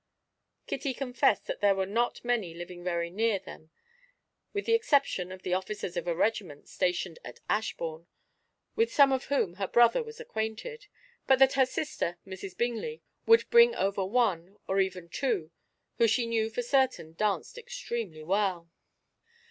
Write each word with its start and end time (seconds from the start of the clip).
Kitty 0.65 0.95
confessed 0.95 1.45
that 1.45 1.61
there 1.61 1.75
were 1.75 1.85
not 1.85 2.25
many 2.25 2.55
living 2.55 2.83
very 2.83 3.11
near 3.11 3.37
them, 3.37 3.69
with 4.51 4.65
the 4.65 4.73
exception 4.73 5.31
of 5.31 5.43
the 5.43 5.53
officers 5.53 5.95
of 5.95 6.07
a 6.07 6.15
regiment 6.15 6.67
stationed 6.67 7.19
at 7.23 7.39
Ashbourne, 7.47 8.07
with 8.75 8.91
some 8.91 9.11
of 9.11 9.25
whom 9.25 9.57
her 9.57 9.67
brother 9.67 10.01
was 10.01 10.19
acquainted, 10.19 10.87
but 11.27 11.37
that 11.37 11.53
her 11.53 11.67
sister, 11.67 12.17
Mrs. 12.25 12.57
Bingley, 12.57 13.03
would 13.27 13.47
bring 13.51 13.75
over 13.75 14.03
one, 14.03 14.57
or 14.67 14.79
even 14.79 15.07
two, 15.07 15.51
who 15.99 16.07
she 16.07 16.25
knew 16.25 16.49
for 16.49 16.63
certain 16.63 17.13
danced 17.13 17.55
extremely 17.59 18.23
well. 18.23 18.71